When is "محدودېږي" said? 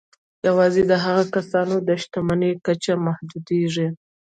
3.05-3.87